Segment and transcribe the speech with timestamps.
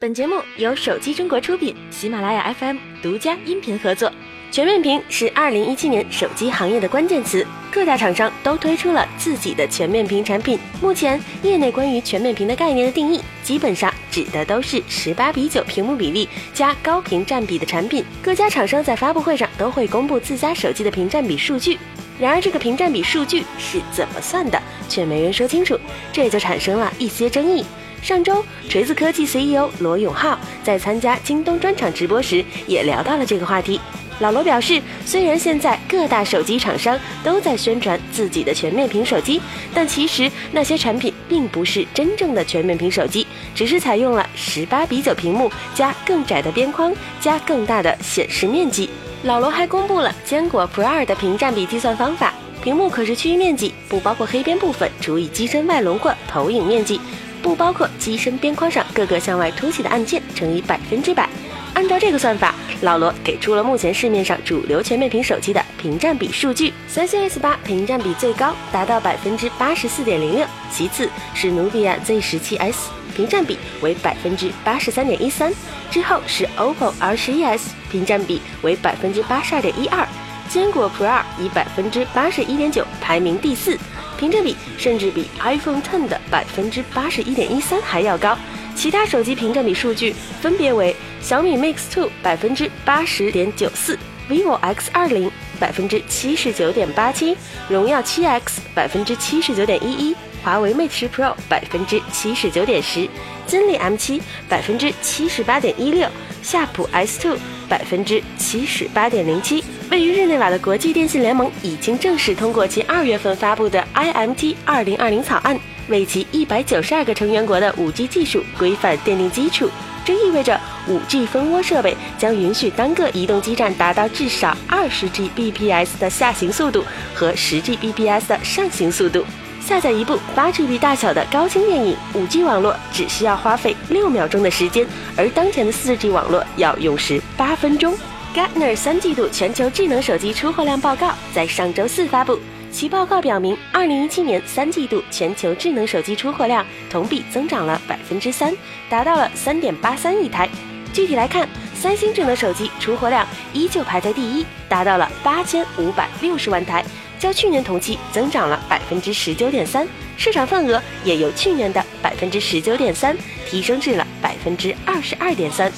[0.00, 4.10] 本节目由手机中国出品，喜马拉雅 FM 独家音频合作。
[4.50, 10.58] 全面屏是二零一七年手机行业的关键词，各大厂商都推出了自己的全面屏产品。
[10.80, 18.02] 目前，业内关于全面屏的概念的定义，基本上指的都是十八比九屏幕比例加高屏占比的产品。
[18.22, 21.78] 各家厂商在发布会上都会公布自家手机的屏占比数据，
[22.18, 24.58] 然而这个屏占比数据是怎么算的，
[24.88, 25.78] 却没人说清楚，
[26.10, 27.62] 这就产生了一些争议。
[28.02, 33.78] 上周，锤子科技 CEO 罗永浩在参加京东专场直播时，也聊到了这个话题。
[34.20, 39.40] 老罗表示，虽然现在各大手机厂商都在宣传自己的全面屏手机，
[39.74, 48.88] 但其实那些产品并不是真正的全面屏手机，只是采用了十八比九屏幕加更窄的边框加更大的显示面积。
[49.22, 57.00] 老罗还公布了坚果 Pro 2的屏占比计算方法，屏幕可视区域面积不包括黑边部分除以机身外轮廓投影面积。
[57.42, 61.28] 不包括机身边框上各个向外凸起的按键乘以百分之百，
[61.74, 66.72] 按照这个算法，老罗给出了目前市面上主流全面屏手机的屏占比数据。
[66.86, 75.52] 三星 S 八屏占比最高，达到百分之八十四点零六，其次是努比亚 Z 十七 S，屏占比为百分之八十三点一三，
[75.90, 80.06] 之后是 OPPO R 十一 S，屏占比为百分之八十二点一二，
[80.48, 83.78] 坚果 Pro 2以百分之八十一点九排名第四。
[84.20, 88.36] 屏占比甚至比 iPhone 10的百分之八十一点一三还要高，
[88.76, 93.98] 其他手机屏占比数据分别为小米 Mix 2百分之八十点九四
[94.28, 97.34] ，vivo X 二零百分之七十九点八七，
[97.66, 98.42] 荣耀 7X
[98.74, 103.08] 百分之七十九点一一，华为 Mate 十 Pro 百分之七十九点十，
[103.46, 106.08] 金立 M7 百分之七十八点一六，
[106.42, 107.38] 夏普 S Two
[107.68, 109.62] 百分之七十八点零七。
[109.90, 119.68] 位于日内瓦的国际电信联盟已经正式通过其二月份发布的 IMT 二零二零草案，为其一百九十二个成员国的五 G 技术规范奠定基础。
[120.02, 129.24] 这意味着五 G 蜂窝设备将允许单个移动基站达到至少二十 Gbps 的下行速度和十 Gbps 的上行速度。
[129.60, 137.94] 下载一部八 GB 大小的高清电影，五 G 网络只需要花费六秒钟的时间，而当前的四 G 网络要用时八分钟。
[138.34, 142.38] Gartner 三季度全球智能手机出货量报告在上周四发布。
[142.72, 148.56] 其报告表明，二零一七年三季度全球智能手机出货量同比增长了百分之三，
[148.88, 150.48] 达到了三点八三亿台。
[150.92, 156.84] 具体来看，三星智能手机出货量依旧排在第一，达到了八千五百六十万台，
[157.20, 159.86] 较去年同期增长了百分之十九点三，
[160.16, 163.16] 市场份额也由去年的百分之十九点三
[163.48, 165.70] 提升至了百分之二十二点三。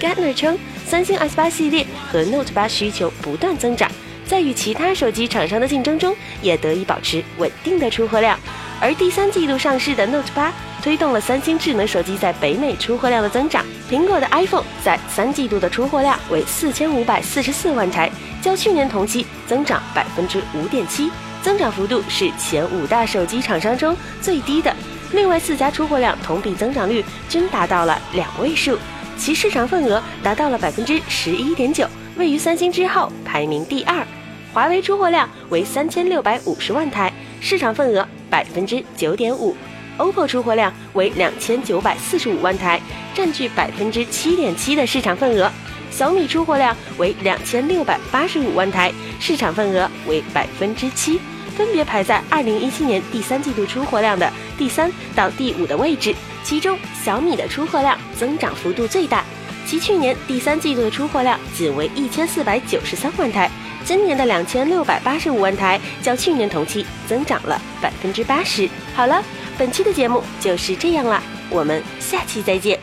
[0.00, 0.56] Gartner 称。
[0.84, 3.90] 三星 S 八系列和 Note 八需求不断增长，
[4.26, 8.38] 在与其他手机厂商的竞争中，也得以保持稳定的出货量。
[8.78, 10.52] 而第三季度上市的 Note 八
[10.82, 13.64] 推动了三星智能手机在北美出货量的增长。
[13.90, 18.10] 苹果的 iPhone 在三季度的出货量为四千五百四十四万台，
[18.42, 21.10] 较去年同期增长百分之五点七，
[21.40, 24.74] 增长幅度是前五大手机厂商中最低的。
[25.12, 28.76] 另外四家出货量同比增长率均达到了两位数。
[29.16, 31.86] 其市场份额达到了百分之十一点九，
[32.16, 34.04] 位于三星之后，排名第二。
[34.52, 39.56] 华为出货量为三千六百五十万台，市场份额百分之九点五。
[39.98, 42.80] OPPO 出货量为两千九百四十五万台，
[43.14, 45.50] 占据百分之七点七的市场份额。
[45.92, 51.20] 小米出货量为两千六百八十五万台，市场份额为百分之七，
[51.54, 56.14] 分别排在二零一七年第三季度出货量的第三到第五的位置。
[56.42, 59.22] 其中，小米的出货量增长幅度最大，
[59.66, 63.48] 其去年第三季度的出货量仅为一千四百九十三万台，
[63.84, 68.68] 今年的两千六百八十五万台，较去年同期增长了百分之八十。
[68.94, 69.22] 好了，
[69.56, 72.80] 本期的节目就是这样了，我们下期再见。